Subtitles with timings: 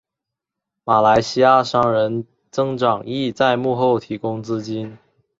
[0.83, 4.97] 马来西亚商人曾长义在幕后提供资金。